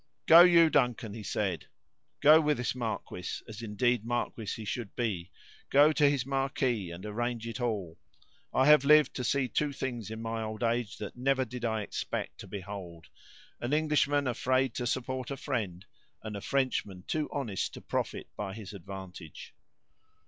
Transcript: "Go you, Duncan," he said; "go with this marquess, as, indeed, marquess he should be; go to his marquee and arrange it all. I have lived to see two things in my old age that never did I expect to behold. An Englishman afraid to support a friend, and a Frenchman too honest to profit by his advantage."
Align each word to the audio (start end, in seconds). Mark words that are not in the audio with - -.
"Go 0.25 0.41
you, 0.41 0.71
Duncan," 0.71 1.13
he 1.13 1.21
said; 1.21 1.67
"go 2.21 2.41
with 2.41 2.57
this 2.57 2.73
marquess, 2.73 3.43
as, 3.47 3.61
indeed, 3.61 4.03
marquess 4.03 4.55
he 4.55 4.65
should 4.65 4.95
be; 4.95 5.29
go 5.69 5.91
to 5.93 6.09
his 6.09 6.25
marquee 6.25 6.89
and 6.89 7.05
arrange 7.05 7.47
it 7.47 7.61
all. 7.61 7.99
I 8.51 8.65
have 8.65 8.83
lived 8.83 9.13
to 9.13 9.23
see 9.23 9.47
two 9.47 9.71
things 9.71 10.09
in 10.09 10.19
my 10.19 10.41
old 10.41 10.63
age 10.63 10.97
that 10.97 11.15
never 11.15 11.45
did 11.45 11.63
I 11.63 11.83
expect 11.83 12.39
to 12.39 12.47
behold. 12.47 13.09
An 13.59 13.73
Englishman 13.73 14.25
afraid 14.25 14.73
to 14.73 14.87
support 14.87 15.29
a 15.29 15.37
friend, 15.37 15.85
and 16.23 16.35
a 16.35 16.41
Frenchman 16.41 17.03
too 17.03 17.29
honest 17.31 17.71
to 17.75 17.81
profit 17.81 18.25
by 18.35 18.55
his 18.55 18.73
advantage." 18.73 19.53